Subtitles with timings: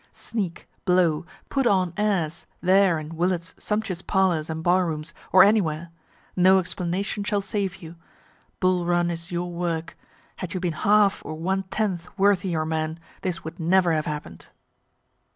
[0.11, 5.91] Sneak, blow, put on airs there in Willard's sumptuous parlors and bar rooms, or anywhere
[6.35, 7.95] no explanation shall save you.
[8.59, 9.95] Bull Run is your work;
[10.37, 14.47] had you been half or one tenth worthy your men, this would never have happen'd.)